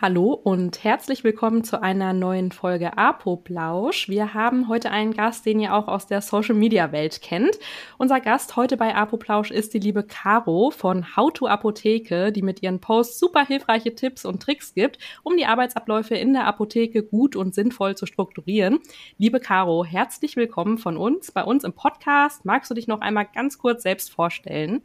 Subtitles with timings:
[0.00, 4.08] Hallo und herzlich willkommen zu einer neuen Folge Apoplausch.
[4.08, 7.60] Wir haben heute einen Gast, den ihr auch aus der Social Media Welt kennt.
[7.96, 12.60] Unser Gast heute bei Apoplausch ist die liebe Caro von How to Apotheke, die mit
[12.60, 17.36] ihren Posts super hilfreiche Tipps und Tricks gibt, um die Arbeitsabläufe in der Apotheke gut
[17.36, 18.80] und sinnvoll zu strukturieren.
[19.16, 22.44] Liebe Caro, herzlich willkommen von uns bei uns im Podcast.
[22.44, 24.82] Magst du dich noch einmal ganz kurz selbst vorstellen?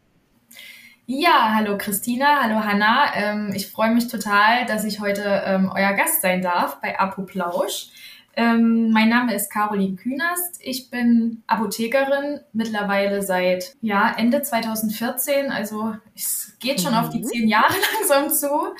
[1.11, 3.15] Ja, hallo Christina, hallo Hanna.
[3.15, 7.87] Ähm, ich freue mich total, dass ich heute ähm, euer Gast sein darf bei Apoplausch.
[8.35, 10.59] Ähm, mein Name ist Caroline Künast.
[10.61, 15.49] Ich bin Apothekerin mittlerweile seit ja, Ende 2014.
[15.49, 16.99] Also es geht schon mhm.
[16.99, 17.23] auf die mhm.
[17.23, 18.75] zehn Jahre langsam zu.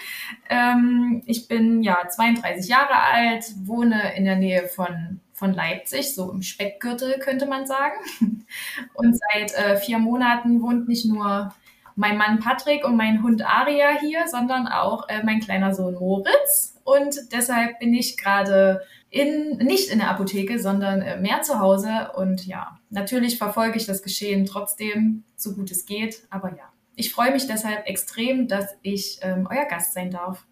[0.52, 6.30] Ähm, ich bin ja 32 Jahre alt, wohne in der Nähe von von Leipzig, so
[6.32, 7.96] im Speckgürtel könnte man sagen.
[8.94, 11.56] Und seit äh, vier Monaten wohnt nicht nur
[12.00, 16.80] mein Mann Patrick und mein Hund Aria hier, sondern auch äh, mein kleiner Sohn Moritz.
[16.86, 22.12] Und deshalb bin ich gerade in, nicht in der Apotheke, sondern äh, mehr zu Hause.
[22.16, 26.24] Und ja, natürlich verfolge ich das Geschehen trotzdem, so gut es geht.
[26.30, 30.46] Aber ja, ich freue mich deshalb extrem, dass ich ähm, euer Gast sein darf.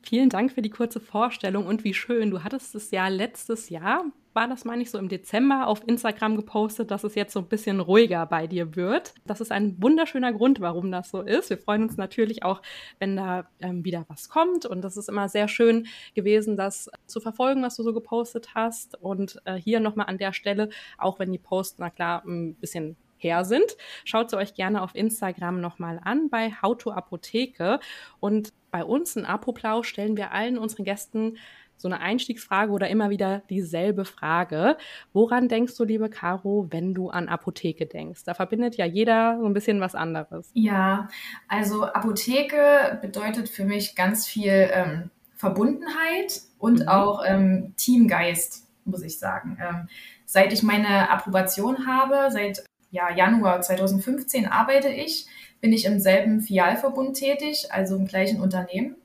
[0.00, 2.30] Vielen Dank für die kurze Vorstellung und wie schön.
[2.30, 6.36] Du hattest es ja letztes Jahr war das, meine ich, so im Dezember auf Instagram
[6.36, 9.14] gepostet, dass es jetzt so ein bisschen ruhiger bei dir wird.
[9.26, 11.50] Das ist ein wunderschöner Grund, warum das so ist.
[11.50, 12.62] Wir freuen uns natürlich auch,
[12.98, 14.66] wenn da ähm, wieder was kommt.
[14.66, 19.00] Und das ist immer sehr schön gewesen, das zu verfolgen, was du so gepostet hast.
[19.00, 22.96] Und äh, hier nochmal an der Stelle, auch wenn die Posts, na klar, ein bisschen
[23.22, 23.76] her sind.
[24.04, 27.80] Schaut sie euch gerne auf Instagram nochmal an bei How to Apotheke.
[28.20, 31.36] Und bei uns in Apoplau stellen wir allen unseren Gästen
[31.82, 34.76] so eine Einstiegsfrage oder immer wieder dieselbe Frage.
[35.12, 38.22] Woran denkst du, liebe Caro, wenn du an Apotheke denkst?
[38.24, 40.50] Da verbindet ja jeder so ein bisschen was anderes.
[40.54, 41.08] Ja,
[41.48, 46.88] also Apotheke bedeutet für mich ganz viel ähm, Verbundenheit und mhm.
[46.88, 49.58] auch ähm, Teamgeist, muss ich sagen.
[49.60, 49.88] Ähm,
[50.24, 55.26] seit ich meine Approbation habe, seit ja, Januar 2015 arbeite ich,
[55.60, 58.96] bin ich im selben Fialverbund tätig, also im gleichen Unternehmen.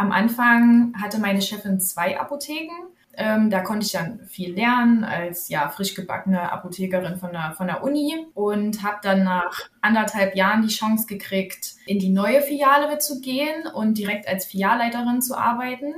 [0.00, 2.88] Am Anfang hatte meine Chefin zwei Apotheken.
[3.12, 7.66] Ähm, da konnte ich dann viel lernen als ja frisch gebackene Apothekerin von der, von
[7.66, 12.96] der Uni und habe dann nach anderthalb Jahren die Chance gekriegt, in die neue Filiale
[12.96, 15.92] zu gehen und direkt als Filialleiterin zu arbeiten.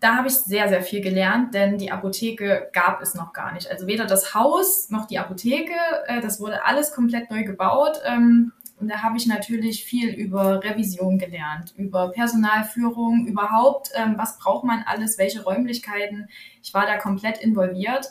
[0.00, 3.70] Da habe ich sehr, sehr viel gelernt, denn die Apotheke gab es noch gar nicht.
[3.70, 5.74] Also weder das Haus noch die Apotheke,
[6.06, 8.00] äh, das wurde alles komplett neu gebaut.
[8.06, 14.38] Ähm, und da habe ich natürlich viel über Revision gelernt, über Personalführung, überhaupt, ähm, was
[14.38, 16.28] braucht man alles, welche Räumlichkeiten.
[16.62, 18.08] Ich war da komplett involviert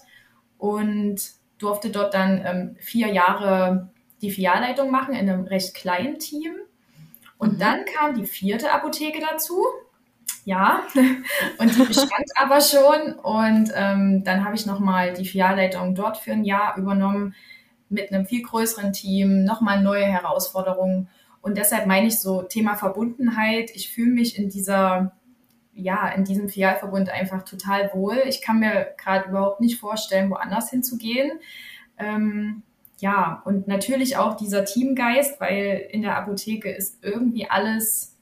[0.57, 1.21] und
[1.57, 3.89] durfte dort dann ähm, vier Jahre
[4.21, 6.53] die Filialleitung machen in einem recht kleinen Team.
[7.37, 7.59] Und mhm.
[7.59, 9.63] dann kam die vierte Apotheke dazu.
[10.43, 10.83] Ja,
[11.59, 13.13] und die bestand aber schon.
[13.13, 17.35] Und ähm, dann habe ich nochmal die Filialleitung dort für ein Jahr übernommen
[17.89, 21.09] mit einem viel größeren Team, nochmal neue Herausforderungen.
[21.41, 23.71] Und deshalb meine ich so Thema Verbundenheit.
[23.73, 25.13] Ich fühle mich in dieser,
[25.73, 28.21] ja, in diesem Filialverbund einfach total wohl.
[28.27, 31.39] Ich kann mir gerade überhaupt nicht vorstellen, woanders hinzugehen.
[31.97, 32.63] Ähm,
[32.99, 38.17] ja, und natürlich auch dieser Teamgeist, weil in der Apotheke ist irgendwie alles,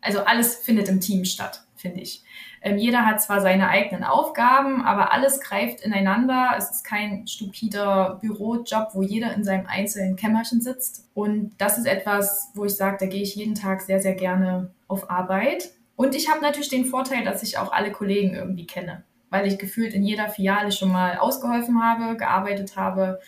[0.00, 2.22] also alles findet im Team statt, finde ich.
[2.62, 6.54] Ähm, jeder hat zwar seine eigenen Aufgaben, aber alles greift ineinander.
[6.56, 11.08] Es ist kein stupider Bürojob, wo jeder in seinem einzelnen Kämmerchen sitzt.
[11.14, 14.70] Und das ist etwas, wo ich sage, da gehe ich jeden Tag sehr, sehr gerne
[14.88, 15.70] auf Arbeit.
[15.96, 19.58] Und ich habe natürlich den Vorteil, dass ich auch alle Kollegen irgendwie kenne, weil ich
[19.58, 23.20] gefühlt in jeder Filiale schon mal ausgeholfen habe, gearbeitet habe.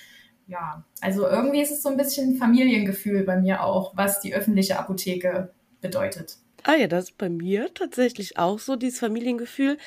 [0.47, 4.79] Ja, also irgendwie ist es so ein bisschen Familiengefühl bei mir auch, was die öffentliche
[4.79, 6.39] Apotheke bedeutet.
[6.65, 9.79] Ah ja, das ist bei mir tatsächlich auch so, dieses Familiengefühl.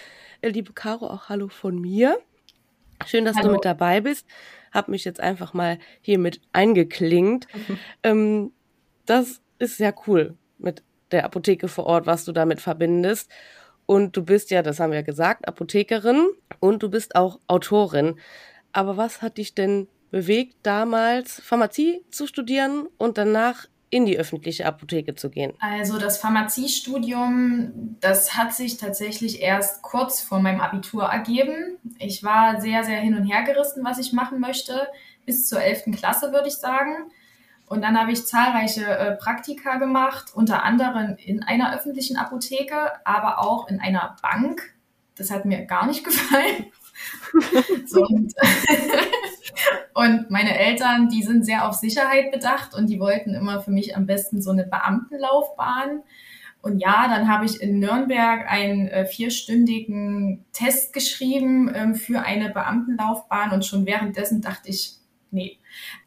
[0.41, 2.17] Äh, liebe Caro, auch Hallo von mir.
[3.05, 3.49] Schön, dass Hallo.
[3.49, 4.25] du mit dabei bist.
[4.71, 7.47] Hab mich jetzt einfach mal hier mit eingeklingt.
[7.53, 7.77] Mhm.
[8.03, 8.51] Ähm,
[9.05, 13.29] das ist sehr cool mit der Apotheke vor Ort, was du damit verbindest.
[13.85, 16.29] Und du bist ja, das haben wir ja gesagt, Apothekerin
[16.59, 18.15] und du bist auch Autorin.
[18.71, 24.65] Aber was hat dich denn bewegt, damals Pharmazie zu studieren und danach in die öffentliche
[24.65, 25.53] Apotheke zu gehen?
[25.59, 31.77] Also das Pharmaziestudium, das hat sich tatsächlich erst kurz vor meinem Abitur ergeben.
[31.99, 34.87] Ich war sehr, sehr hin und her gerissen, was ich machen möchte,
[35.25, 35.95] bis zur 11.
[35.97, 37.11] Klasse würde ich sagen.
[37.67, 43.39] Und dann habe ich zahlreiche äh, Praktika gemacht, unter anderem in einer öffentlichen Apotheke, aber
[43.39, 44.73] auch in einer Bank.
[45.15, 46.71] Das hat mir gar nicht gefallen.
[47.85, 48.33] so, und
[49.93, 53.95] und meine Eltern, die sind sehr auf Sicherheit bedacht und die wollten immer für mich
[53.95, 56.03] am besten so eine Beamtenlaufbahn.
[56.61, 62.49] Und ja, dann habe ich in Nürnberg einen äh, vierstündigen Test geschrieben ähm, für eine
[62.49, 64.97] Beamtenlaufbahn und schon währenddessen dachte ich,
[65.31, 65.57] nee,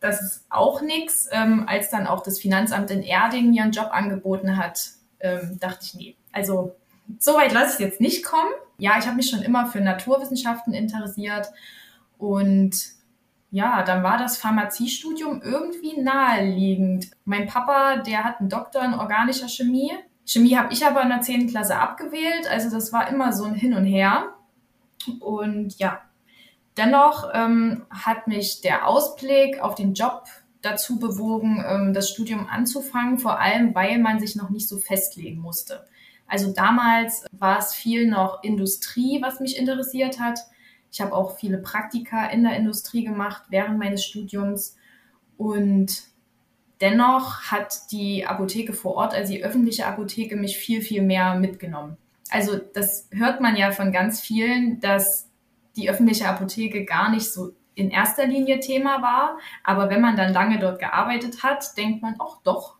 [0.00, 1.28] das ist auch nichts.
[1.32, 5.80] Ähm, als dann auch das Finanzamt in Erding mir einen Job angeboten hat, ähm, dachte
[5.82, 6.76] ich, nee, also
[7.18, 8.50] so weit lasse ich jetzt nicht kommen.
[8.78, 11.48] Ja, ich habe mich schon immer für Naturwissenschaften interessiert
[12.18, 12.74] und
[13.54, 17.12] ja, dann war das Pharmaziestudium irgendwie naheliegend.
[17.24, 19.92] Mein Papa, der hat einen Doktor in organischer Chemie.
[20.26, 21.50] Chemie habe ich aber in der 10.
[21.50, 24.34] Klasse abgewählt, also das war immer so ein Hin und Her.
[25.20, 26.00] Und ja,
[26.76, 30.24] dennoch ähm, hat mich der Ausblick auf den Job
[30.60, 35.40] dazu bewogen, ähm, das Studium anzufangen, vor allem weil man sich noch nicht so festlegen
[35.40, 35.86] musste.
[36.26, 40.40] Also damals war es viel noch Industrie, was mich interessiert hat.
[40.94, 44.76] Ich habe auch viele Praktika in der Industrie gemacht während meines Studiums
[45.36, 46.04] und
[46.80, 51.96] dennoch hat die Apotheke vor Ort, also die öffentliche Apotheke, mich viel, viel mehr mitgenommen.
[52.30, 55.28] Also das hört man ja von ganz vielen, dass
[55.74, 59.38] die öffentliche Apotheke gar nicht so in erster Linie Thema war.
[59.64, 62.76] Aber wenn man dann lange dort gearbeitet hat, denkt man, auch doch,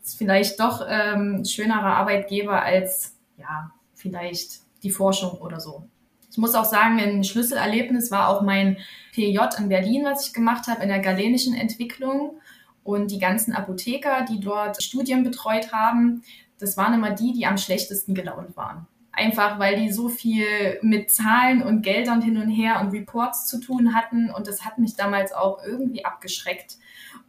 [0.00, 5.88] ist vielleicht doch ähm, schönerer Arbeitgeber als ja vielleicht die Forschung oder so.
[6.36, 8.76] Ich muss auch sagen, ein Schlüsselerlebnis war auch mein
[9.14, 12.42] PJ in Berlin, was ich gemacht habe in der galenischen Entwicklung.
[12.84, 16.20] Und die ganzen Apotheker, die dort Studien betreut haben,
[16.58, 18.86] das waren immer die, die am schlechtesten gelaunt waren.
[19.12, 23.58] Einfach weil die so viel mit Zahlen und Geldern hin und her und Reports zu
[23.58, 24.30] tun hatten.
[24.30, 26.76] Und das hat mich damals auch irgendwie abgeschreckt.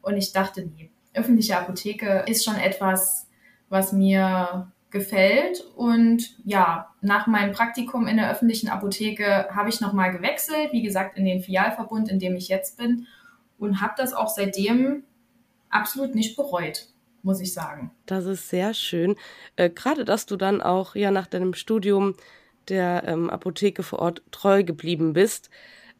[0.01, 3.29] Und ich dachte, nee, öffentliche Apotheke ist schon etwas,
[3.69, 5.63] was mir gefällt.
[5.75, 11.17] Und ja, nach meinem Praktikum in der öffentlichen Apotheke habe ich nochmal gewechselt, wie gesagt,
[11.17, 13.07] in den Filialverbund, in dem ich jetzt bin.
[13.57, 15.03] Und habe das auch seitdem
[15.69, 16.87] absolut nicht bereut,
[17.23, 17.91] muss ich sagen.
[18.05, 19.15] Das ist sehr schön.
[19.55, 22.15] Äh, Gerade, dass du dann auch ja nach deinem Studium
[22.69, 25.49] der ähm, Apotheke vor Ort treu geblieben bist.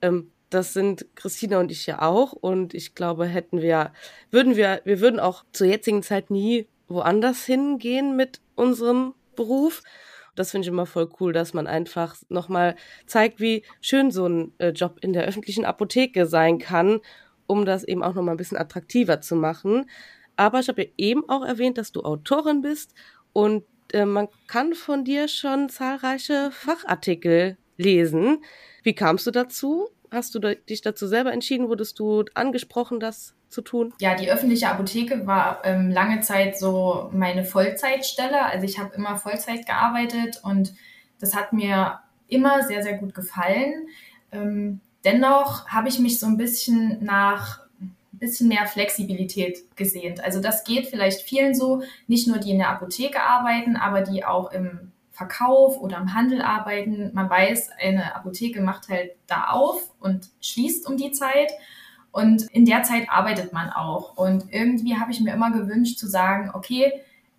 [0.01, 2.31] Ähm, das sind Christina und ich ja auch.
[2.33, 3.91] Und ich glaube, hätten wir,
[4.31, 9.83] würden wir, wir würden auch zur jetzigen Zeit nie woanders hingehen mit unserem Beruf.
[10.35, 12.75] Das finde ich immer voll cool, dass man einfach nochmal
[13.05, 16.99] zeigt, wie schön so ein äh, Job in der öffentlichen Apotheke sein kann,
[17.47, 19.89] um das eben auch nochmal ein bisschen attraktiver zu machen.
[20.35, 22.93] Aber ich habe ja eben auch erwähnt, dass du Autorin bist
[23.33, 23.63] und
[23.93, 28.43] äh, man kann von dir schon zahlreiche Fachartikel lesen.
[28.83, 29.89] Wie kamst du dazu?
[30.11, 31.69] Hast du dich dazu selber entschieden?
[31.69, 33.93] Wurdest du angesprochen, das zu tun?
[33.99, 38.43] Ja, die öffentliche Apotheke war ähm, lange Zeit so meine Vollzeitstelle.
[38.43, 40.73] Also ich habe immer Vollzeit gearbeitet und
[41.19, 43.87] das hat mir immer sehr, sehr gut gefallen.
[44.31, 47.67] Ähm, dennoch habe ich mich so ein bisschen nach
[48.13, 50.23] ein bisschen mehr Flexibilität gesehnt.
[50.23, 54.25] Also das geht vielleicht vielen so, nicht nur die in der Apotheke arbeiten, aber die
[54.25, 57.11] auch im Verkauf oder im Handel arbeiten.
[57.13, 61.51] Man weiß, eine Apotheke macht halt da auf und schließt um die Zeit.
[62.11, 64.15] Und in der Zeit arbeitet man auch.
[64.15, 66.91] Und irgendwie habe ich mir immer gewünscht zu sagen, okay,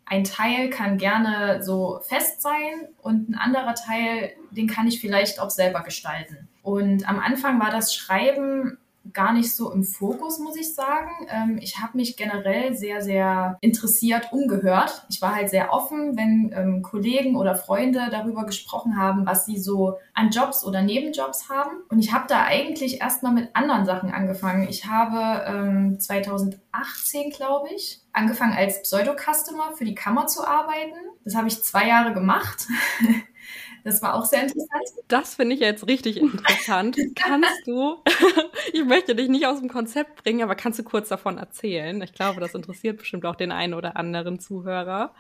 [0.06, 5.38] ein Teil kann gerne so fest sein und ein anderer Teil, den kann ich vielleicht
[5.38, 6.48] auch selber gestalten.
[6.62, 8.78] Und am Anfang war das Schreiben
[9.12, 11.10] gar nicht so im Fokus, muss ich sagen.
[11.28, 15.06] Ähm, ich habe mich generell sehr, sehr interessiert umgehört.
[15.08, 19.58] Ich war halt sehr offen, wenn ähm, Kollegen oder Freunde darüber gesprochen haben, was sie
[19.58, 21.70] so an Jobs oder Nebenjobs haben.
[21.88, 24.68] Und ich habe da eigentlich erstmal mit anderen Sachen angefangen.
[24.68, 30.96] Ich habe ähm, 2018, glaube ich, angefangen als Pseudo-Customer für die Kammer zu arbeiten.
[31.24, 32.66] Das habe ich zwei Jahre gemacht.
[33.84, 34.84] Das war auch sehr interessant.
[35.08, 36.96] Das finde ich jetzt richtig interessant.
[37.14, 37.96] kannst du,
[38.72, 42.00] ich möchte dich nicht aus dem Konzept bringen, aber kannst du kurz davon erzählen?
[42.02, 45.14] Ich glaube, das interessiert bestimmt auch den einen oder anderen Zuhörer.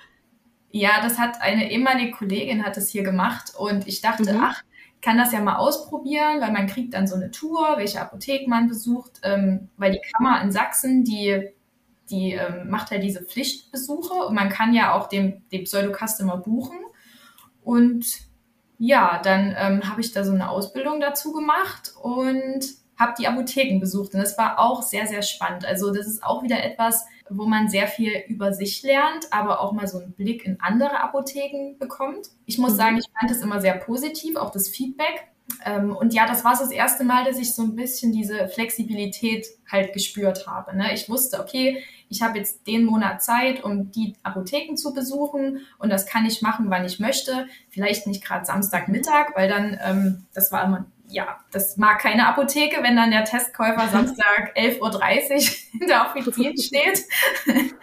[0.70, 4.40] Ja, das hat eine ehemalige Kollegin hat es hier gemacht und ich dachte, mhm.
[4.42, 4.62] ach,
[5.00, 8.68] kann das ja mal ausprobieren, weil man kriegt dann so eine Tour, welche Apotheken man
[8.68, 11.52] besucht, ähm, weil die Kammer in Sachsen, die
[12.10, 16.78] die ähm, macht ja diese Pflichtbesuche und man kann ja auch den, den Pseudo-Customer buchen.
[17.62, 18.06] Und
[18.78, 22.64] ja, dann ähm, habe ich da so eine Ausbildung dazu gemacht und
[22.96, 24.14] habe die Apotheken besucht.
[24.14, 25.64] Und das war auch sehr, sehr spannend.
[25.64, 29.72] Also das ist auch wieder etwas, wo man sehr viel über sich lernt, aber auch
[29.72, 32.28] mal so einen Blick in andere Apotheken bekommt.
[32.46, 32.76] Ich muss mhm.
[32.76, 35.28] sagen, ich fand es immer sehr positiv, auch das Feedback.
[35.64, 39.46] Ähm, und ja, das war das erste Mal, dass ich so ein bisschen diese Flexibilität
[39.70, 40.76] halt gespürt habe.
[40.76, 40.92] Ne?
[40.94, 45.90] Ich wusste, okay, ich habe jetzt den Monat Zeit, um die Apotheken zu besuchen und
[45.90, 47.46] das kann ich machen, wann ich möchte.
[47.70, 52.82] Vielleicht nicht gerade Samstagmittag, weil dann, ähm, das war immer, ja, das mag keine Apotheke,
[52.82, 57.04] wenn dann der Testkäufer Samstag 11.30 Uhr in der Offizien steht.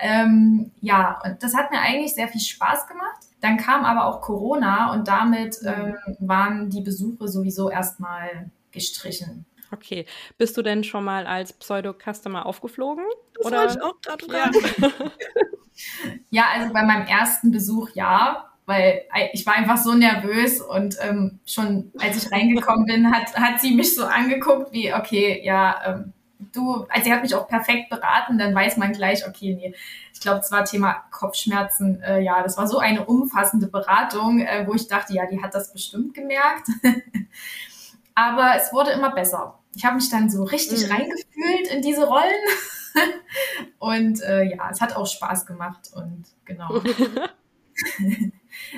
[0.00, 3.20] Ähm, ja, und das hat mir eigentlich sehr viel Spaß gemacht.
[3.44, 5.68] Dann kam aber auch Corona und damit mhm.
[5.68, 9.44] ähm, waren die Besuche sowieso erstmal gestrichen.
[9.70, 10.06] Okay.
[10.38, 13.04] Bist du denn schon mal als Pseudo-Customer aufgeflogen?
[13.34, 13.58] Das Oder?
[13.58, 14.54] wollte ich auch gerade fragen.
[14.78, 14.90] Ja.
[16.30, 19.02] ja, also bei meinem ersten Besuch ja, weil
[19.34, 23.74] ich war einfach so nervös und ähm, schon als ich reingekommen bin, hat, hat sie
[23.74, 26.13] mich so angeguckt wie, okay, ja, ähm,
[26.54, 29.74] du, also sie hat mich auch perfekt beraten, dann weiß man gleich, okay, nee,
[30.12, 34.66] ich glaube, es war Thema Kopfschmerzen, äh, ja, das war so eine umfassende Beratung, äh,
[34.66, 36.68] wo ich dachte, ja, die hat das bestimmt gemerkt.
[38.14, 39.58] Aber es wurde immer besser.
[39.74, 40.92] Ich habe mich dann so richtig mhm.
[40.92, 42.44] reingefühlt in diese Rollen.
[43.78, 46.80] und äh, ja, es hat auch Spaß gemacht und genau.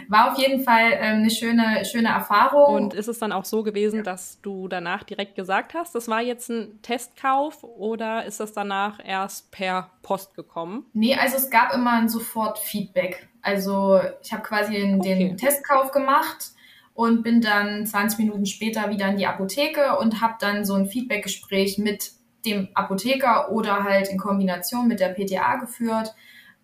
[0.09, 2.75] War auf jeden Fall ähm, eine schöne, schöne Erfahrung.
[2.75, 6.23] Und ist es dann auch so gewesen, dass du danach direkt gesagt hast, das war
[6.23, 10.87] jetzt ein Testkauf oder ist das danach erst per Post gekommen?
[10.93, 13.29] Nee, also es gab immer ein sofort Feedback.
[13.43, 15.19] Also ich habe quasi den, okay.
[15.19, 16.53] den Testkauf gemacht
[16.95, 20.87] und bin dann 20 Minuten später wieder in die Apotheke und habe dann so ein
[20.87, 22.13] Feedbackgespräch mit
[22.47, 26.15] dem Apotheker oder halt in Kombination mit der PTA geführt.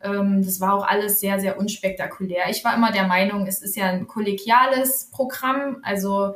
[0.03, 2.51] Ähm, das war auch alles sehr, sehr unspektakulär.
[2.51, 6.35] Ich war immer der Meinung, es ist ja ein kollegiales Programm, also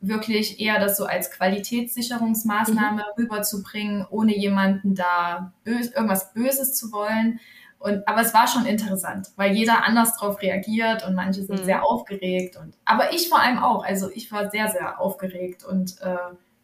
[0.00, 3.22] wirklich eher das so als Qualitätssicherungsmaßnahme mhm.
[3.22, 7.40] rüberzubringen, ohne jemanden da bös irgendwas Böses zu wollen.
[7.78, 11.64] Und, aber es war schon interessant, weil jeder anders drauf reagiert und manche sind mhm.
[11.64, 12.56] sehr aufgeregt.
[12.56, 13.84] Und, aber ich vor allem auch.
[13.84, 16.16] Also ich war sehr, sehr aufgeregt und äh,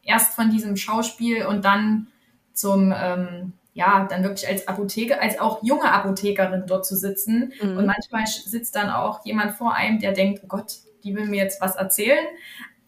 [0.02, 2.08] erst von diesem Schauspiel und dann
[2.52, 7.52] zum, ähm, ja, dann wirklich als Apotheke, als auch junge Apothekerin dort zu sitzen.
[7.62, 7.76] Mhm.
[7.76, 11.44] Und manchmal sitzt dann auch jemand vor einem, der denkt, oh Gott, die will mir
[11.44, 12.26] jetzt was erzählen.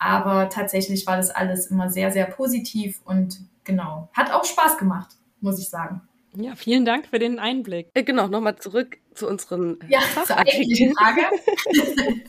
[0.01, 5.11] Aber tatsächlich war das alles immer sehr, sehr positiv und genau, hat auch Spaß gemacht,
[5.41, 6.01] muss ich sagen.
[6.35, 7.89] Ja, vielen Dank für den Einblick.
[7.95, 10.93] Äh, genau, nochmal zurück zu unseren ja, Fachartikeln.
[10.95, 11.23] Frage.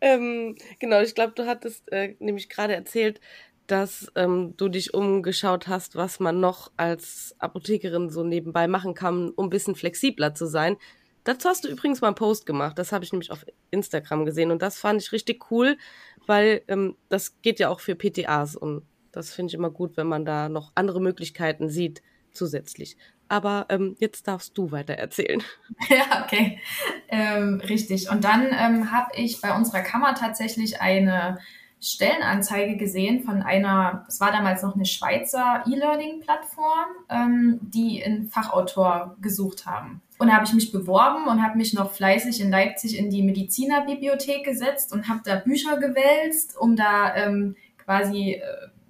[0.00, 3.20] ähm, genau, ich glaube, du hattest äh, nämlich gerade erzählt,
[3.68, 9.30] dass ähm, du dich umgeschaut hast, was man noch als Apothekerin so nebenbei machen kann,
[9.30, 10.76] um ein bisschen flexibler zu sein.
[11.24, 12.78] Dazu hast du übrigens mal einen Post gemacht.
[12.78, 15.76] Das habe ich nämlich auf Instagram gesehen und das fand ich richtig cool,
[16.26, 18.82] weil ähm, das geht ja auch für PTAs und
[19.12, 22.96] das finde ich immer gut, wenn man da noch andere Möglichkeiten sieht, zusätzlich.
[23.28, 25.42] Aber ähm, jetzt darfst du weiter erzählen.
[25.90, 26.60] Ja, okay.
[27.08, 28.10] Ähm, richtig.
[28.10, 31.38] Und dann ähm, habe ich bei unserer Kammer tatsächlich eine
[31.80, 39.16] Stellenanzeige gesehen von einer, es war damals noch eine Schweizer E-Learning-Plattform, ähm, die einen Fachautor
[39.20, 40.02] gesucht haben.
[40.18, 43.22] Und da habe ich mich beworben und habe mich noch fleißig in Leipzig in die
[43.22, 48.42] Medizinerbibliothek gesetzt und habe da Bücher gewälzt, um da ähm, quasi äh,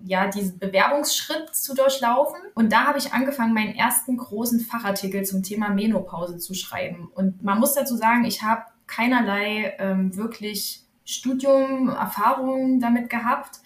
[0.05, 2.41] ja, diesen Bewerbungsschritt zu durchlaufen.
[2.55, 7.11] Und da habe ich angefangen, meinen ersten großen Fachartikel zum Thema Menopause zu schreiben.
[7.15, 13.61] Und man muss dazu sagen, ich habe keinerlei ähm, wirklich Studium, Erfahrungen damit gehabt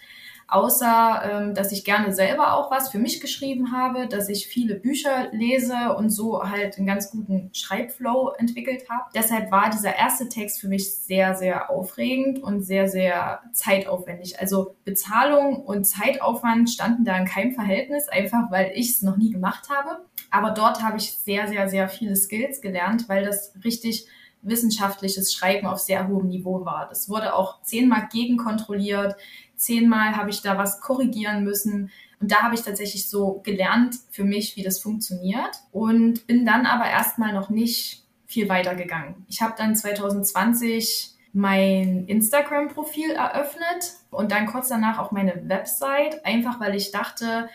[0.53, 4.75] außer ähm, dass ich gerne selber auch was für mich geschrieben habe, dass ich viele
[4.75, 9.05] Bücher lese und so halt einen ganz guten Schreibflow entwickelt habe.
[9.15, 14.39] Deshalb war dieser erste Text für mich sehr, sehr aufregend und sehr, sehr zeitaufwendig.
[14.39, 19.31] Also Bezahlung und Zeitaufwand standen da in keinem Verhältnis, einfach weil ich es noch nie
[19.31, 20.05] gemacht habe.
[20.29, 24.07] Aber dort habe ich sehr, sehr, sehr viele Skills gelernt, weil das richtig
[24.43, 26.87] wissenschaftliches Schreiben auf sehr hohem Niveau war.
[26.89, 29.15] Das wurde auch zehnmal gegenkontrolliert
[29.63, 31.91] zehnmal habe ich da was korrigieren müssen.
[32.19, 35.61] Und da habe ich tatsächlich so gelernt für mich, wie das funktioniert.
[35.71, 39.25] Und bin dann aber erstmal noch nicht viel weiter gegangen.
[39.27, 46.59] Ich habe dann 2020 mein Instagram-Profil eröffnet und dann kurz danach auch meine Website, einfach
[46.59, 47.49] weil ich dachte,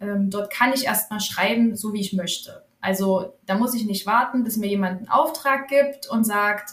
[0.00, 2.64] ähm, dort kann ich erstmal schreiben, so wie ich möchte.
[2.82, 6.72] Also da muss ich nicht warten, bis mir jemand einen Auftrag gibt und sagt,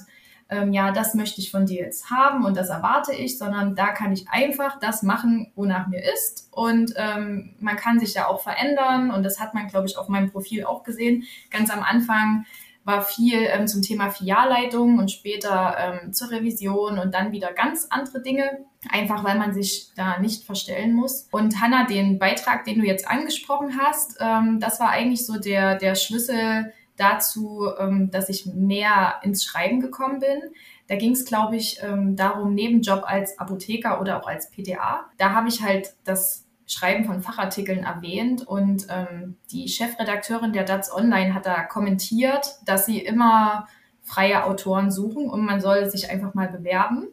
[0.50, 3.90] ähm, ja, das möchte ich von dir jetzt haben und das erwarte ich, sondern da
[3.90, 6.50] kann ich einfach das machen, wonach mir ist.
[6.52, 10.10] Und ähm, man kann sich ja auch verändern und das hat man, glaube ich, auf
[10.10, 11.24] meinem Profil auch gesehen.
[11.52, 12.46] Ganz am Anfang
[12.90, 17.88] war viel ähm, zum Thema Filialleitung und später ähm, zur Revision und dann wieder ganz
[17.90, 21.28] andere Dinge, einfach weil man sich da nicht verstellen muss.
[21.32, 25.76] Und Hanna, den Beitrag, den du jetzt angesprochen hast, ähm, das war eigentlich so der,
[25.76, 30.42] der Schlüssel dazu, ähm, dass ich mehr ins Schreiben gekommen bin.
[30.88, 35.06] Da ging es, glaube ich, ähm, darum, Nebenjob als Apotheker oder auch als PTA.
[35.18, 40.94] Da habe ich halt das Schreiben von Fachartikeln erwähnt und ähm, die Chefredakteurin der DATS
[40.94, 43.68] Online hat da kommentiert, dass sie immer
[44.04, 47.08] freie Autoren suchen und man soll sich einfach mal bewerben.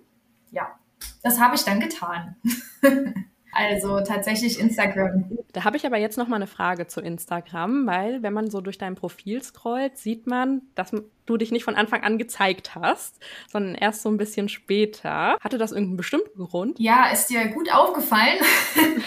[0.50, 0.78] Ja,
[1.22, 2.36] das habe ich dann getan.
[3.56, 5.30] Also tatsächlich Instagram.
[5.52, 8.60] Da habe ich aber jetzt noch mal eine Frage zu Instagram, weil wenn man so
[8.60, 10.92] durch dein Profil scrollt, sieht man, dass
[11.24, 13.18] du dich nicht von Anfang an gezeigt hast,
[13.50, 15.38] sondern erst so ein bisschen später.
[15.40, 16.78] Hatte das irgendeinen bestimmten Grund?
[16.78, 18.38] Ja, ist dir gut aufgefallen?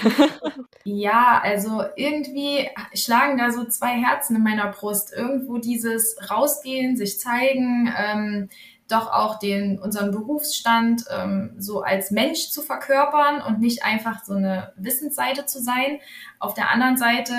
[0.83, 5.13] ja, also irgendwie schlagen da so zwei Herzen in meiner Brust.
[5.15, 8.49] Irgendwo dieses Rausgehen, sich zeigen, ähm,
[8.89, 14.33] doch auch den, unseren Berufsstand ähm, so als Mensch zu verkörpern und nicht einfach so
[14.33, 15.99] eine Wissensseite zu sein.
[16.39, 17.33] Auf der anderen Seite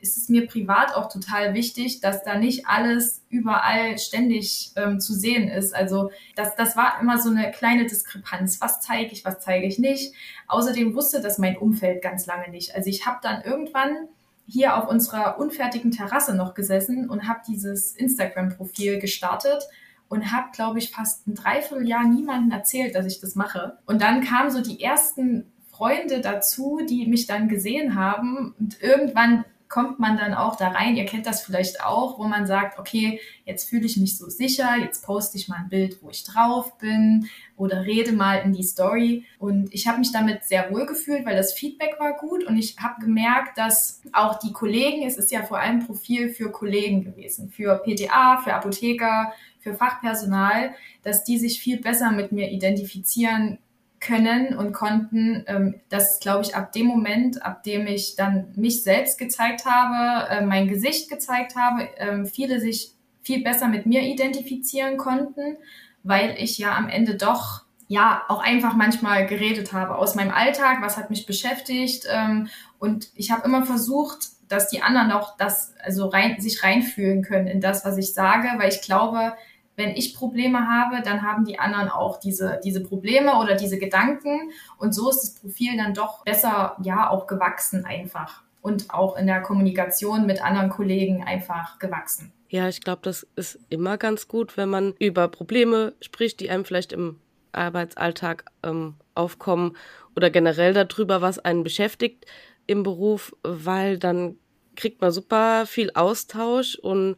[0.00, 5.12] ist es mir privat auch total wichtig, dass da nicht alles überall ständig ähm, zu
[5.12, 5.74] sehen ist.
[5.74, 8.62] Also das, das war immer so eine kleine Diskrepanz.
[8.62, 10.14] Was zeige ich, was zeige ich nicht.
[10.48, 12.74] Außerdem wusste das mein Umfeld ganz lange nicht.
[12.74, 14.08] Also ich habe dann irgendwann
[14.46, 19.68] hier auf unserer unfertigen Terrasse noch gesessen und habe dieses Instagram-Profil gestartet
[20.14, 23.78] und habe, glaube ich, fast ein Dreivierteljahr niemandem erzählt, dass ich das mache.
[23.84, 28.54] Und dann kamen so die ersten Freunde dazu, die mich dann gesehen haben.
[28.58, 32.46] Und irgendwann kommt man dann auch da rein, ihr kennt das vielleicht auch, wo man
[32.46, 36.10] sagt, okay, jetzt fühle ich mich so sicher, jetzt poste ich mal ein Bild, wo
[36.10, 39.24] ich drauf bin oder rede mal in die Story.
[39.40, 42.76] Und ich habe mich damit sehr wohl gefühlt, weil das Feedback war gut und ich
[42.78, 47.50] habe gemerkt, dass auch die Kollegen, es ist ja vor allem Profil für Kollegen gewesen,
[47.50, 53.58] für PTA, für Apotheker, für Fachpersonal, dass die sich viel besser mit mir identifizieren
[54.04, 55.44] können und konnten.
[55.46, 60.28] Ähm, das glaube ich ab dem Moment, ab dem ich dann mich selbst gezeigt habe,
[60.28, 62.92] äh, mein Gesicht gezeigt habe, äh, viele sich
[63.22, 65.56] viel besser mit mir identifizieren konnten,
[66.02, 70.78] weil ich ja am Ende doch ja auch einfach manchmal geredet habe aus meinem Alltag,
[70.80, 75.74] was hat mich beschäftigt ähm, und ich habe immer versucht, dass die anderen auch das
[75.82, 79.34] also rein sich reinfühlen können in das, was ich sage, weil ich glaube,
[79.76, 84.52] wenn ich Probleme habe, dann haben die anderen auch diese, diese Probleme oder diese Gedanken.
[84.78, 88.42] Und so ist das Profil dann doch besser, ja, auch gewachsen einfach.
[88.62, 92.32] Und auch in der Kommunikation mit anderen Kollegen einfach gewachsen.
[92.48, 96.64] Ja, ich glaube, das ist immer ganz gut, wenn man über Probleme spricht, die einem
[96.64, 97.18] vielleicht im
[97.52, 99.76] Arbeitsalltag ähm, aufkommen
[100.16, 102.26] oder generell darüber, was einen beschäftigt
[102.66, 104.36] im Beruf, weil dann
[104.76, 107.16] kriegt man super viel Austausch und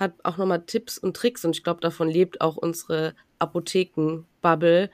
[0.00, 4.90] hat auch nochmal Tipps und Tricks und ich glaube, davon lebt auch unsere Apotheken-Bubble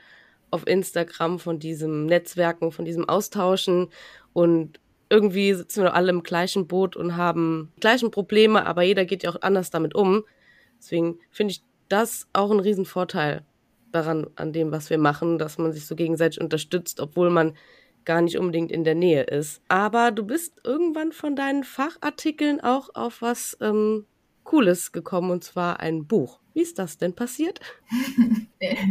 [0.51, 3.87] auf Instagram von diesem Netzwerken, von diesem Austauschen
[4.33, 9.05] und irgendwie sitzen wir alle im gleichen Boot und haben die gleichen Probleme, aber jeder
[9.05, 10.23] geht ja auch anders damit um.
[10.77, 13.45] Deswegen finde ich das auch ein Riesenvorteil
[13.91, 17.55] daran, an dem, was wir machen, dass man sich so gegenseitig unterstützt, obwohl man
[18.03, 19.61] gar nicht unbedingt in der Nähe ist.
[19.69, 24.05] Aber du bist irgendwann von deinen Fachartikeln auch auf was ähm,
[24.47, 26.39] Cooles gekommen, und zwar ein Buch.
[26.53, 27.59] Wie ist das denn passiert?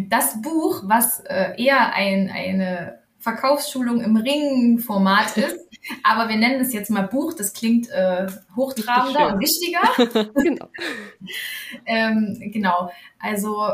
[0.09, 5.59] Das Buch, was äh, eher ein, eine Verkaufsschulung im Ringformat ist,
[6.05, 10.31] aber wir nennen es jetzt mal Buch, das klingt äh, hochtrabender und wichtiger.
[10.35, 10.69] genau.
[11.85, 12.93] ähm, genau.
[13.19, 13.67] Also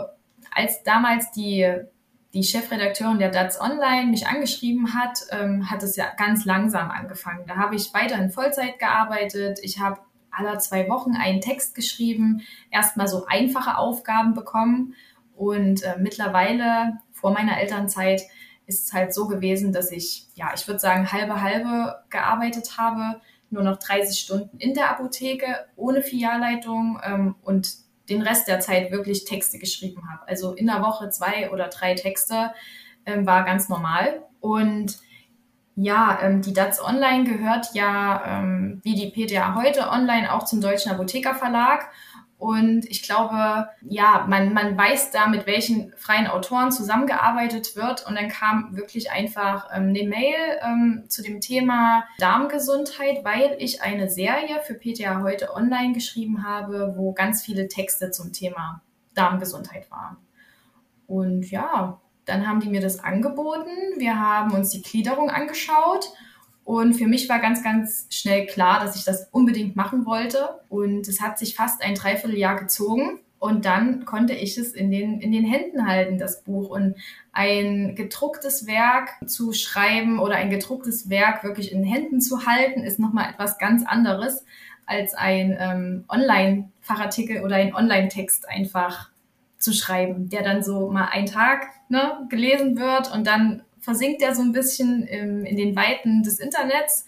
[0.50, 1.70] als damals die
[2.32, 7.44] die Chefredakteurin der DATS Online mich angeschrieben hat, ähm, hat es ja ganz langsam angefangen.
[7.46, 9.58] Da habe ich weiterhin Vollzeit gearbeitet.
[9.62, 10.00] Ich habe
[10.32, 14.94] aller zwei Wochen einen Text geschrieben, erstmal so einfache Aufgaben bekommen.
[15.36, 18.22] Und äh, mittlerweile, vor meiner Elternzeit,
[18.66, 23.20] ist es halt so gewesen, dass ich, ja, ich würde sagen, halbe halbe gearbeitet habe,
[23.50, 27.74] nur noch 30 Stunden in der Apotheke, ohne Filialleitung ähm, und
[28.08, 30.26] den Rest der Zeit wirklich Texte geschrieben habe.
[30.26, 32.52] Also in der Woche zwei oder drei Texte
[33.06, 34.22] ähm, war ganz normal.
[34.40, 34.98] Und
[35.74, 40.60] ja, ähm, die DATS Online gehört ja ähm, wie die PTA heute online auch zum
[40.60, 41.88] Deutschen Apotheker Verlag.
[42.36, 48.04] Und ich glaube, ja, man, man weiß da, mit welchen freien Autoren zusammengearbeitet wird.
[48.04, 53.80] Und dann kam wirklich einfach ähm, eine Mail ähm, zu dem Thema Darmgesundheit, weil ich
[53.80, 58.82] eine Serie für PTA heute online geschrieben habe, wo ganz viele Texte zum Thema
[59.14, 60.16] Darmgesundheit waren.
[61.06, 63.70] Und ja, dann haben die mir das angeboten.
[63.98, 66.12] Wir haben uns die Gliederung angeschaut.
[66.64, 70.60] Und für mich war ganz, ganz schnell klar, dass ich das unbedingt machen wollte.
[70.68, 73.20] Und es hat sich fast ein Dreivierteljahr gezogen.
[73.38, 76.70] Und dann konnte ich es in den, in den Händen halten, das Buch.
[76.70, 76.94] Und
[77.32, 83.00] ein gedrucktes Werk zu schreiben oder ein gedrucktes Werk wirklich in Händen zu halten, ist
[83.00, 84.44] nochmal etwas ganz anderes
[84.86, 89.10] als ein ähm, Online-Fachartikel oder ein Online-Text einfach
[89.62, 94.34] zu schreiben, der dann so mal einen Tag ne, gelesen wird und dann versinkt er
[94.34, 97.04] so ein bisschen im, in den Weiten des Internets.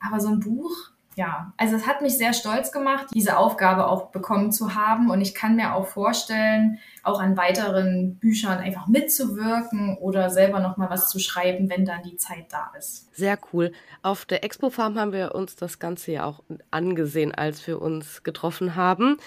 [0.00, 4.10] Aber so ein Buch, ja, also es hat mich sehr stolz gemacht, diese Aufgabe auch
[4.10, 5.10] bekommen zu haben.
[5.10, 10.90] Und ich kann mir auch vorstellen, auch an weiteren Büchern einfach mitzuwirken oder selber nochmal
[10.90, 13.14] was zu schreiben, wenn dann die Zeit da ist.
[13.14, 13.72] Sehr cool.
[14.02, 18.22] Auf der Expo Farm haben wir uns das Ganze ja auch angesehen, als wir uns
[18.22, 19.18] getroffen haben.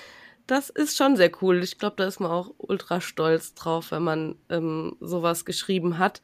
[0.47, 1.63] Das ist schon sehr cool.
[1.63, 6.21] Ich glaube, da ist man auch ultra stolz drauf, wenn man ähm, sowas geschrieben hat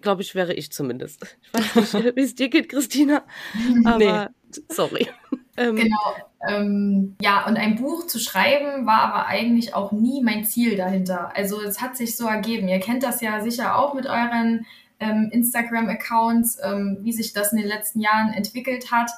[0.00, 1.36] glaube ich, wäre ich zumindest.
[1.58, 3.24] Ich weiß nicht, wie es dir geht, Christina.
[3.84, 4.62] Aber nee.
[4.68, 5.08] sorry.
[5.56, 6.14] Ähm, genau.
[6.48, 11.36] Ähm, ja, und ein Buch zu schreiben war aber eigentlich auch nie mein Ziel dahinter.
[11.36, 12.68] Also es hat sich so ergeben.
[12.68, 14.64] Ihr kennt das ja sicher auch mit euren
[15.00, 19.10] ähm, Instagram-Accounts, ähm, wie sich das in den letzten Jahren entwickelt hat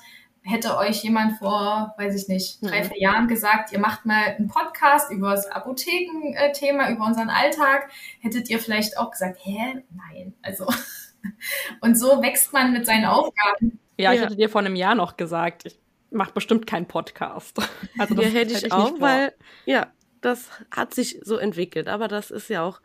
[0.42, 2.88] hätte euch jemand vor, weiß ich nicht, drei, mhm.
[2.88, 8.48] vier Jahren gesagt, ihr macht mal einen Podcast über das Apothekenthema, über unseren Alltag, hättet
[8.50, 9.82] ihr vielleicht auch gesagt, hä?
[9.90, 10.34] Nein.
[10.42, 10.66] Also,
[11.80, 13.78] und so wächst man mit seinen Aufgaben.
[13.98, 15.78] Ja, ich hätte dir vor einem Jahr noch gesagt, ich
[16.10, 17.58] mache bestimmt keinen Podcast.
[17.98, 19.34] Also das ja, hätte ich, ich auch, weil,
[19.66, 19.88] ja,
[20.22, 22.80] das hat sich so entwickelt, aber das ist ja auch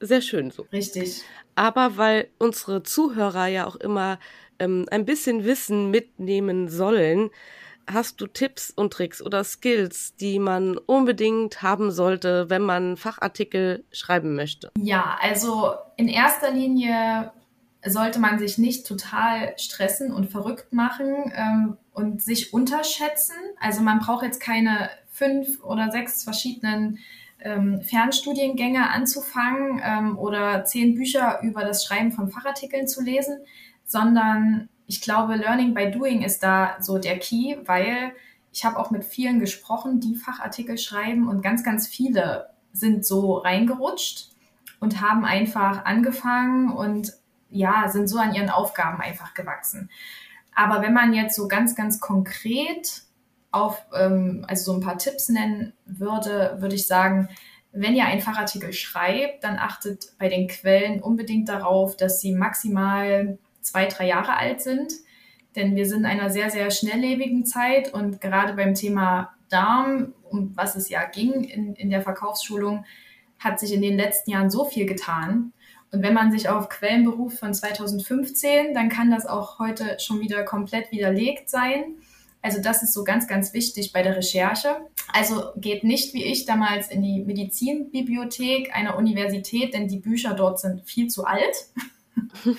[0.00, 0.66] sehr schön so.
[0.72, 1.22] Richtig.
[1.54, 4.18] Aber weil unsere Zuhörer ja auch immer
[4.58, 7.30] ähm, ein bisschen Wissen mitnehmen sollen,
[7.86, 13.84] hast du Tipps und Tricks oder Skills, die man unbedingt haben sollte, wenn man Fachartikel
[13.92, 14.70] schreiben möchte?
[14.78, 17.32] Ja, also in erster Linie
[17.86, 23.36] sollte man sich nicht total stressen und verrückt machen ähm, und sich unterschätzen.
[23.60, 26.98] Also man braucht jetzt keine fünf oder sechs verschiedenen
[27.40, 33.38] ähm, Fernstudiengänge anzufangen ähm, oder zehn Bücher über das Schreiben von Fachartikeln zu lesen
[33.84, 38.12] sondern ich glaube, Learning by Doing ist da so der Key, weil
[38.52, 43.38] ich habe auch mit vielen gesprochen, die Fachartikel schreiben und ganz, ganz viele sind so
[43.38, 44.30] reingerutscht
[44.80, 47.12] und haben einfach angefangen und
[47.50, 49.90] ja, sind so an ihren Aufgaben einfach gewachsen.
[50.54, 53.02] Aber wenn man jetzt so ganz, ganz konkret
[53.54, 57.28] auf, ähm, also so ein paar Tipps nennen würde, würde ich sagen,
[57.72, 63.38] wenn ihr einen Fachartikel schreibt, dann achtet bei den Quellen unbedingt darauf, dass sie maximal
[63.60, 64.92] zwei, drei Jahre alt sind.
[65.56, 70.52] Denn wir sind in einer sehr, sehr schnelllebigen Zeit und gerade beim Thema Darm, um
[70.56, 72.84] was es ja ging in, in der Verkaufsschulung,
[73.38, 75.52] hat sich in den letzten Jahren so viel getan.
[75.92, 80.20] Und wenn man sich auf Quellen beruft von 2015, dann kann das auch heute schon
[80.20, 81.96] wieder komplett widerlegt sein.
[82.44, 84.76] Also das ist so ganz, ganz wichtig bei der Recherche.
[85.10, 90.60] Also geht nicht wie ich damals in die Medizinbibliothek einer Universität, denn die Bücher dort
[90.60, 91.68] sind viel zu alt.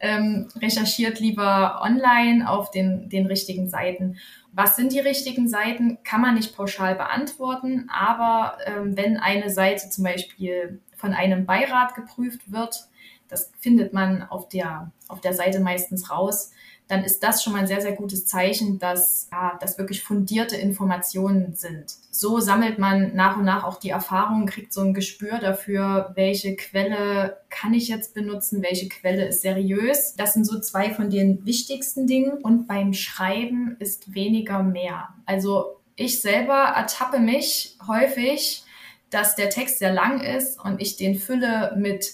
[0.00, 4.16] ähm, recherchiert lieber online auf den, den richtigen Seiten.
[4.52, 9.90] Was sind die richtigen Seiten, kann man nicht pauschal beantworten, aber ähm, wenn eine Seite
[9.90, 12.88] zum Beispiel von einem Beirat geprüft wird,
[13.28, 16.52] das findet man auf der, auf der Seite meistens raus,
[16.88, 20.56] dann ist das schon mal ein sehr, sehr gutes Zeichen, dass ja, das wirklich fundierte
[20.56, 21.94] Informationen sind.
[22.10, 26.54] So sammelt man nach und nach auch die Erfahrungen, kriegt so ein Gespür dafür, welche
[26.54, 30.14] Quelle kann ich jetzt benutzen, welche Quelle ist seriös.
[30.16, 32.38] Das sind so zwei von den wichtigsten Dingen.
[32.42, 35.08] Und beim Schreiben ist weniger mehr.
[35.24, 38.64] Also ich selber ertappe mich häufig,
[39.10, 42.12] dass der Text sehr lang ist und ich den fülle mit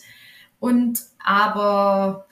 [0.61, 2.27] und aber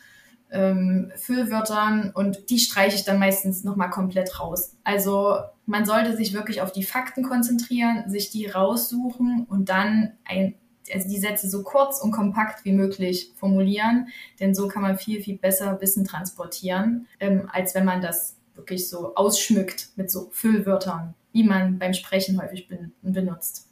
[0.51, 4.77] ähm, Füllwörtern und die streiche ich dann meistens nochmal komplett raus.
[4.85, 5.37] Also
[5.67, 10.55] man sollte sich wirklich auf die Fakten konzentrieren, sich die raussuchen und dann ein,
[10.93, 14.09] also die Sätze so kurz und kompakt wie möglich formulieren,
[14.41, 18.89] denn so kann man viel, viel besser Wissen transportieren, ähm, als wenn man das wirklich
[18.89, 23.69] so ausschmückt mit so Füllwörtern, wie man beim Sprechen häufig ben benutzt.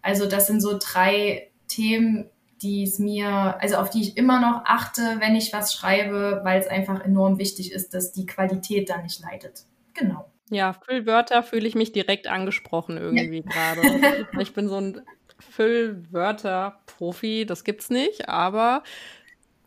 [0.00, 2.30] Also das sind so drei Themen,
[2.64, 3.28] die es mir,
[3.60, 7.38] also auf die ich immer noch achte, wenn ich was schreibe, weil es einfach enorm
[7.38, 9.64] wichtig ist, dass die Qualität dann nicht leidet.
[9.92, 10.30] Genau.
[10.50, 13.74] Ja, Füllwörter fühle ich mich direkt angesprochen irgendwie ja.
[13.74, 14.26] gerade.
[14.40, 15.02] ich bin so ein
[15.38, 18.82] Füllwörter-Profi, das gibt's nicht, aber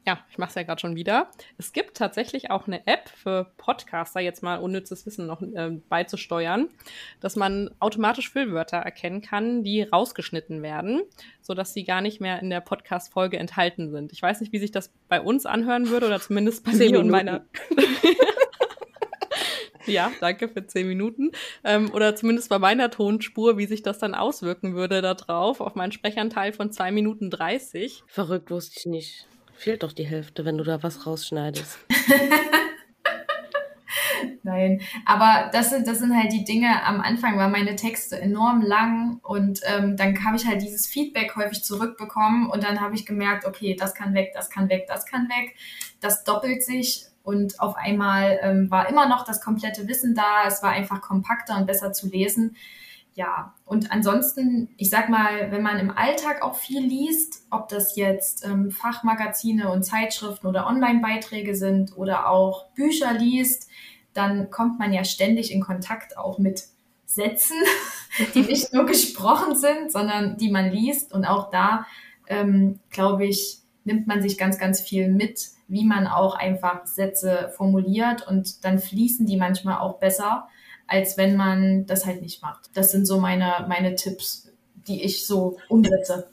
[0.07, 1.29] ja, ich mache es ja gerade schon wieder.
[1.57, 6.69] Es gibt tatsächlich auch eine App für Podcaster, jetzt mal unnützes Wissen noch äh, beizusteuern,
[7.19, 11.01] dass man automatisch Füllwörter erkennen kann, die rausgeschnitten werden,
[11.41, 14.13] sodass sie gar nicht mehr in der Podcast-Folge enthalten sind.
[14.13, 17.09] Ich weiß nicht, wie sich das bei uns anhören würde oder zumindest bei mir und
[17.09, 17.45] meiner.
[19.85, 21.31] Ja, danke für zehn Minuten.
[21.63, 25.75] Ähm, oder zumindest bei meiner Tonspur, wie sich das dann auswirken würde da drauf, auf
[25.75, 28.03] meinen Sprechanteil von zwei Minuten dreißig.
[28.05, 29.27] Verrückt wusste ich nicht.
[29.57, 31.79] Fehlt doch die Hälfte, wenn du da was rausschneidest.
[34.43, 36.83] Nein, aber das sind, das sind halt die Dinge.
[36.85, 41.35] Am Anfang waren meine Texte enorm lang und ähm, dann habe ich halt dieses Feedback
[41.35, 45.05] häufig zurückbekommen und dann habe ich gemerkt, okay, das kann weg, das kann weg, das
[45.05, 45.55] kann weg.
[46.01, 50.45] Das doppelt sich und auf einmal ähm, war immer noch das komplette Wissen da.
[50.45, 52.55] Es war einfach kompakter und besser zu lesen.
[53.17, 57.95] Ja, und ansonsten, ich sag mal, wenn man im Alltag auch viel liest, ob das
[57.95, 63.71] jetzt ähm, Fachmagazine und Zeitschriften oder Online-Beiträge sind oder auch Bücher liest,
[64.13, 66.65] dann kommt man ja ständig in Kontakt auch mit
[67.07, 67.57] Sätzen,
[68.35, 71.11] die nicht nur gesprochen sind, sondern die man liest.
[71.11, 71.87] Und auch da,
[72.27, 77.51] ähm, glaube ich, nimmt man sich ganz, ganz viel mit wie man auch einfach Sätze
[77.55, 80.47] formuliert und dann fließen die manchmal auch besser,
[80.87, 82.69] als wenn man das halt nicht macht.
[82.73, 86.29] Das sind so meine, meine Tipps, die ich so umsetze.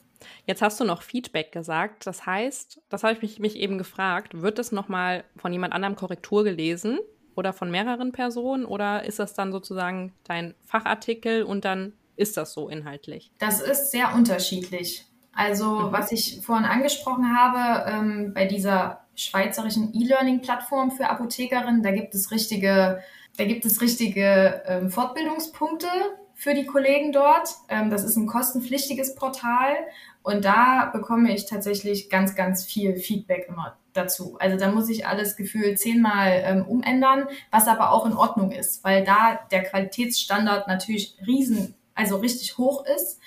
[0.47, 2.07] Jetzt hast du noch Feedback gesagt.
[2.07, 5.97] Das heißt, das habe ich mich, mich eben gefragt, wird es nochmal von jemand anderem
[5.97, 6.99] Korrektur gelesen
[7.35, 12.53] oder von mehreren Personen oder ist das dann sozusagen dein Fachartikel und dann ist das
[12.53, 13.33] so inhaltlich?
[13.38, 15.07] Das ist sehr unterschiedlich.
[15.33, 15.93] Also, mhm.
[15.93, 21.83] was ich vorhin angesprochen habe, ähm, bei dieser schweizerischen E-Learning-Plattform für Apothekerinnen.
[21.83, 23.03] Da gibt es richtige,
[23.37, 25.88] da gibt es richtige ähm, Fortbildungspunkte
[26.35, 27.49] für die Kollegen dort.
[27.68, 29.75] Ähm, das ist ein kostenpflichtiges Portal
[30.23, 34.37] und da bekomme ich tatsächlich ganz, ganz viel Feedback immer dazu.
[34.40, 38.85] Also da muss ich alles gefühlt zehnmal ähm, umändern, was aber auch in Ordnung ist,
[38.85, 43.20] weil da der Qualitätsstandard natürlich riesen, also richtig hoch ist.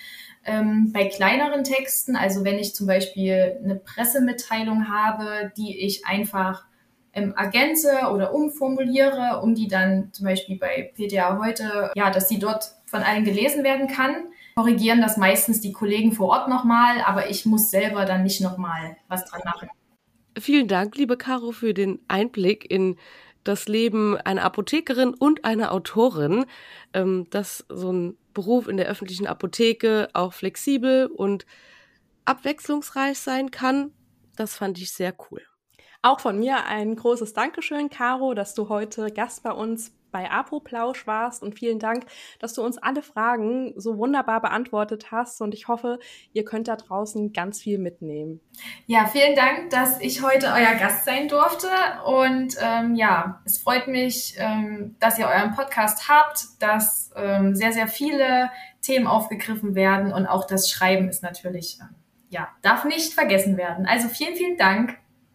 [0.45, 6.65] Ähm, bei kleineren Texten, also wenn ich zum Beispiel eine Pressemitteilung habe, die ich einfach
[7.17, 12.37] ähm, ergänze oder umformuliere, um die dann zum Beispiel bei PTA heute, ja, dass die
[12.37, 14.15] dort von allen gelesen werden kann,
[14.55, 18.97] korrigieren das meistens die Kollegen vor Ort nochmal, aber ich muss selber dann nicht nochmal
[19.07, 19.69] was dran machen.
[20.39, 22.97] Vielen Dank, liebe Caro, für den Einblick in
[23.43, 26.45] das Leben einer Apothekerin und einer Autorin,
[26.93, 31.47] ähm, dass so ein Beruf in der öffentlichen Apotheke auch flexibel und
[32.25, 33.91] abwechslungsreich sein kann.
[34.35, 35.41] Das fand ich sehr cool.
[36.01, 41.05] Auch von mir ein großes Dankeschön, Caro, dass du heute Gast bei uns bei Apoplausch
[41.05, 42.05] warst und vielen Dank,
[42.39, 45.99] dass du uns alle Fragen so wunderbar beantwortet hast und ich hoffe,
[46.33, 48.39] ihr könnt da draußen ganz viel mitnehmen.
[48.85, 51.67] Ja, vielen Dank, dass ich heute euer Gast sein durfte
[52.05, 57.73] und ähm, ja, es freut mich, ähm, dass ihr euren Podcast habt, dass ähm, sehr,
[57.73, 58.49] sehr viele
[58.81, 61.95] Themen aufgegriffen werden und auch das Schreiben ist natürlich, ähm,
[62.29, 63.85] ja, darf nicht vergessen werden.
[63.85, 64.97] Also vielen, vielen Dank.